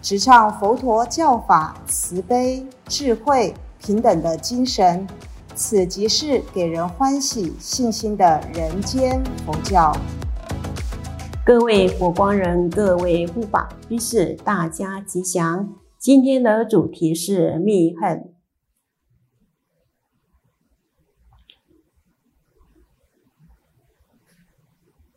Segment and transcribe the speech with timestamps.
[0.00, 5.06] 直唱佛陀教法慈悲、智慧、平等的精神，
[5.56, 9.92] 此即是给人欢喜、信心的人间佛教。
[11.44, 15.74] 各位佛光人，各位护法居士，大家吉祥。
[15.98, 18.32] 今天的主题是密恨，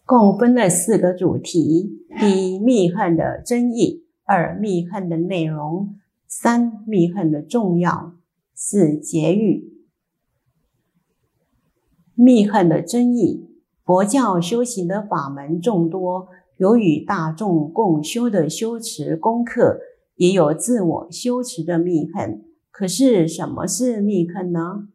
[0.06, 4.01] 共分了四个主题：第一，密恨的真义。
[4.32, 8.14] 二密恨的内容，三密恨的重要，
[8.54, 9.74] 四结语。
[12.16, 13.50] 密恨的真义，
[13.84, 19.82] 佛教修行的法门众多，有与大众共修的修持功课，
[20.16, 22.46] 也有自我修持的密恨。
[22.72, 24.88] 可是什么是密恨呢？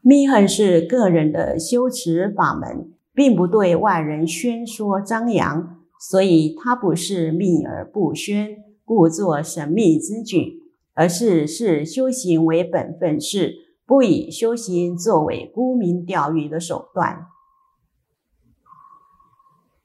[0.00, 5.80] 密恨是个人的修持法门，并不对外人宣说张扬。
[6.10, 10.60] 所以它不是秘而不宣，故作神秘之举，
[10.92, 13.54] 而是视修行为本分事，
[13.86, 17.24] 不以修行作为沽名钓誉的手段。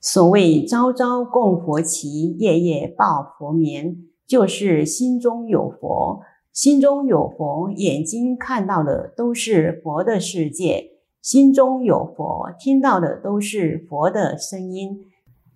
[0.01, 6.19] 所谓朝朝供佛旗，夜夜抱佛眠，就是心中有佛，
[6.51, 14.99] 心中有佛，眼睛看到的都是佛的世界；心中有佛，听到的都是佛的声音。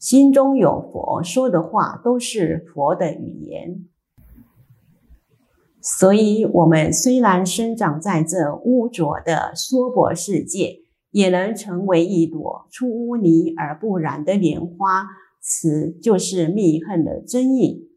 [0.03, 3.85] 心中有佛，说的话都是佛的语言。
[5.81, 10.81] 所以，我们虽然生长在这污浊的娑婆世界，
[11.11, 15.07] 也能成为一朵出污泥而不染的莲花。
[15.39, 17.89] 此就是密恨的真意。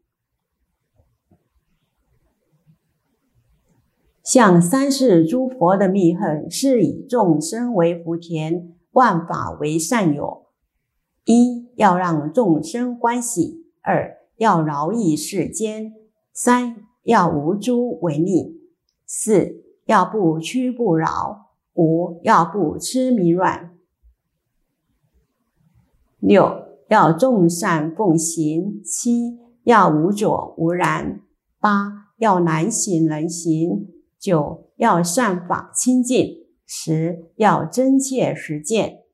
[4.22, 10.46] 像三世诸佛的密恨，是以众生为福田，万法为善友。
[11.24, 11.55] 一。
[11.76, 15.92] 要让众生欢喜，二要饶益世间，
[16.32, 18.60] 三要无诸为逆，
[19.06, 23.76] 四要不屈不饶，五要不痴迷软，
[26.18, 31.20] 六要众善奉行，七要无浊无染，
[31.60, 33.88] 八要难行能行，
[34.18, 39.05] 九要善法清净，十要真切实践。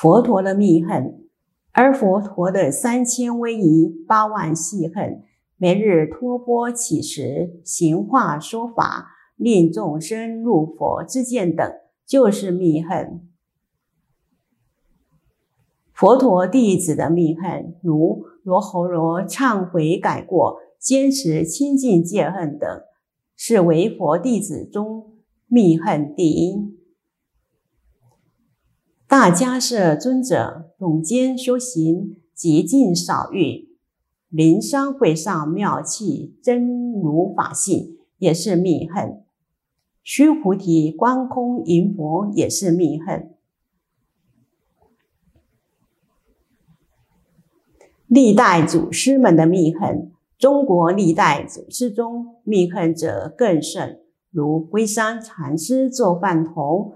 [0.00, 1.26] 佛陀的密恨，
[1.72, 5.24] 而佛陀的三千威仪、八万细恨，
[5.56, 11.68] 每日托钵乞食、行化说法、令众生入佛之见等，
[12.06, 13.28] 就是密恨。
[15.92, 22.82] 佛陀弟子的密恨，如罗侯罗忏悔改过、坚持清净戒恨等，
[23.34, 25.16] 是为佛弟子中
[25.48, 26.67] 密恨第一。
[29.08, 33.70] 大家是尊者总监修行极尽少欲，
[34.28, 39.22] 灵山会上妙器真如法性也是密恨；
[40.02, 43.34] 须菩提观空迎佛也是密恨。
[48.08, 56.92] 历代祖师们的密恨，中国历代祖师中密恨者更甚，如龟山禅师做饭童。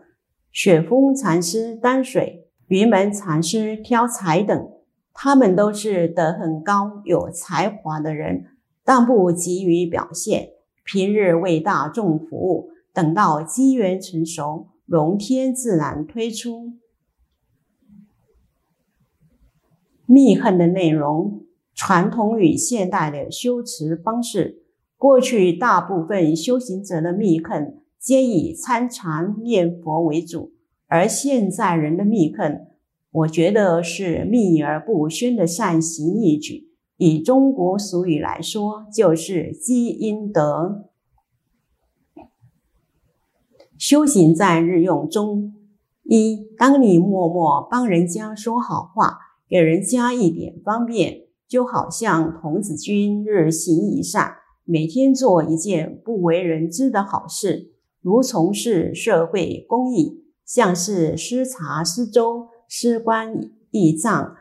[0.52, 4.70] 雪峰禅师担水，云门禅师挑柴等，
[5.14, 8.44] 他们都是德很高、有才华的人，
[8.84, 10.50] 但不急于表现，
[10.84, 16.74] 平日为大众服务，等到机缘成熟，龙天自然推出。
[20.04, 24.62] 密恨的内容，传统与现代的修持方式，
[24.98, 27.81] 过去大部分修行者的密恨。
[28.02, 30.50] 皆以参禅念佛为主，
[30.88, 32.66] 而现在人的密恨，
[33.12, 36.72] 我觉得是秘而不宣的善行义举。
[36.96, 40.90] 以中国俗语来说，就是积阴德。
[43.78, 45.54] 修行在日用中，
[46.02, 49.16] 一，当你默默帮人家说好话，
[49.48, 57.71] 给人家一点方便，就好像童子军日行一善，每天做一件不为人知的好事。
[58.02, 64.34] 如从事社会公益，像是施茶、施粥、施棺、义葬，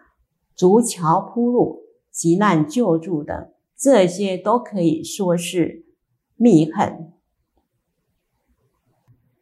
[0.55, 5.85] 竹桥铺路、急难救助等，这些都可以说是
[6.35, 7.13] 密恨。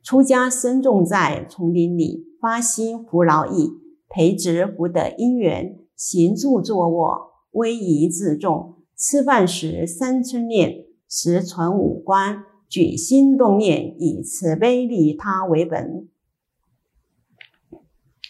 [0.03, 3.71] 出家僧众在丛林里发心扶劳役，
[4.09, 8.75] 培植福德因缘，行住坐卧，威仪自重。
[8.97, 16.07] 吃饭时三称念，食存五观，举心动念以慈悲利他为本。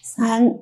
[0.01, 0.57] 三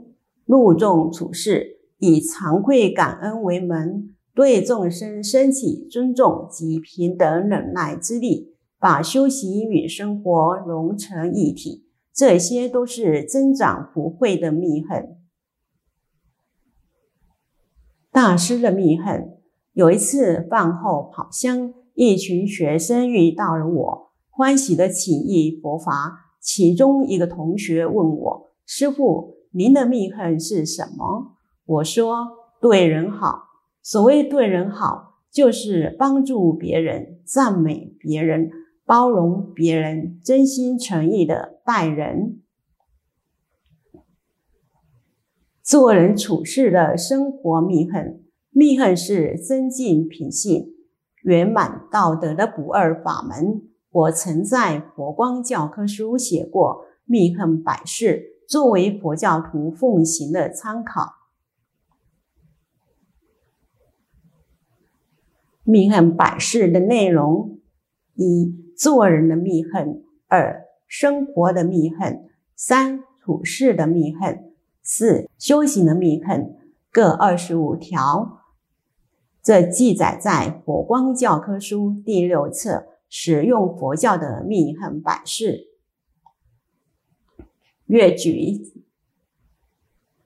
[0.45, 15.17] 入众处事以惭愧感恩为门，对众生升起尊重及平等忍耐之力，把修行与生活融成一体，这些都是增长福慧的密恨。
[18.11, 19.37] 大师的密恨。
[19.73, 26.35] 有一次饭后跑香，一群学生遇到了我，欢喜的请益佛法。
[26.39, 32.27] 其中一个同学问我：“师傅，您的密恨是什么？”我说
[32.61, 33.45] ：“对人好。
[33.81, 38.51] 所谓对人好，就是帮助别人、赞美别人、
[38.85, 42.43] 包容别人、真心诚意的待人，
[45.63, 48.23] 做人处事的生活密恨。”
[48.53, 50.73] 密恨是增进品性、
[51.27, 53.61] 圆满道德的不二法门。
[53.91, 61.15] 我曾在佛光教科书写过《密恨百事》，作为佛教徒奉行的参考。
[65.65, 67.59] 密恨百事的内容：
[68.13, 76.55] 一、做人的密恨；二、生活的密恨；三、处事的密恨；四、修行的密恨，
[76.89, 78.36] 各二十五条。
[79.47, 82.69] 这记载在《佛光教科书》第六册
[83.07, 85.69] 《使用佛教的命恒百事》。
[87.85, 88.73] 越举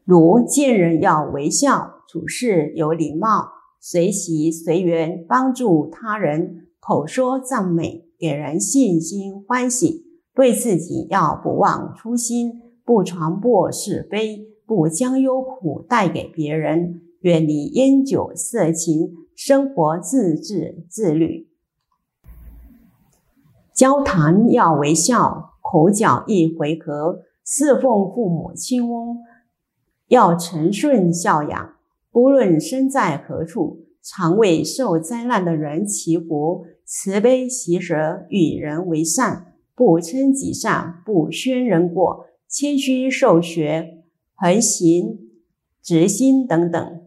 [0.04, 10.04] 如见人要微笑，处事有礼貌，随喜随缘，帮助他人，口说赞美，给人信心欢喜。
[10.34, 17.02] 对自己要不忘初心，不传播是非，不将忧苦带给别人。
[17.22, 21.48] 远离烟酒色情，生活自治自律。
[23.76, 27.22] 交谈要微笑，口角易回合。
[27.44, 29.18] 侍奉父母亲翁
[30.08, 31.74] 要诚顺孝养。
[32.12, 44.04] 不论身在何处，常为受灾难的人祈福，慈悲喜舍，与人为善，不称己善，不宣人过，谦虚受学，
[44.36, 45.20] 恒行
[45.82, 47.02] 直心等等。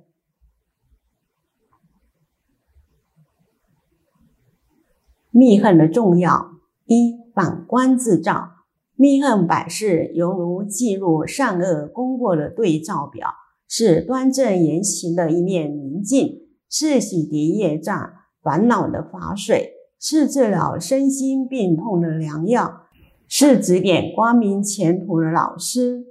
[5.37, 6.53] 密恨的重要
[6.87, 8.51] 一反观自照，
[8.95, 13.31] 密恨百事犹如记录善恶功过的对照表，
[13.67, 18.13] 是端正言行的一面明镜，是洗涤业障
[18.45, 22.83] 烦恼的法水，是治疗身心病痛的良药，
[23.27, 26.05] 是指点光明前途的老师。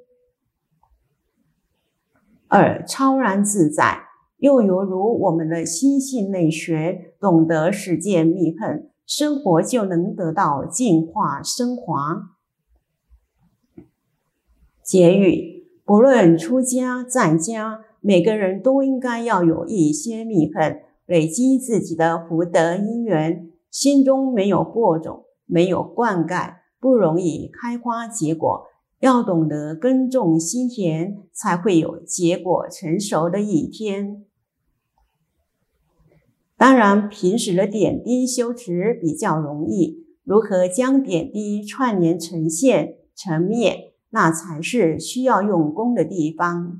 [2.49, 3.99] 二超然自在，
[4.39, 8.89] 又犹如我们的心性内学，懂得实践密恨。
[9.05, 12.29] 生活就能得到净化升华。
[14.83, 23.49] 结语：不论出家在家，每个人都应该要有一些密恨，累积自己的福德因缘。
[23.71, 28.67] 心中没有播种，没有灌溉，不容易开花结果。
[28.99, 34.22] 要懂得耕种心田，才会有结果成熟的一天。
[36.63, 46.79] 当然，平时的点滴修持比较容易，如何将点滴串联成线成面，那才是需要用功的地方。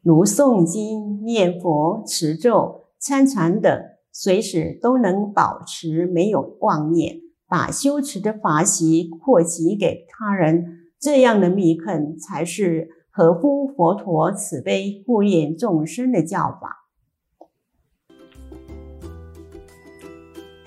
[0.00, 3.68] 如诵经、念佛、持咒、参禅等，
[4.12, 7.16] 随时都能保持没有妄念，
[7.48, 10.64] 把修持的法习扩及给他人，
[11.00, 16.77] 这样的密恨才是合乎佛陀慈悲护念众生的教法。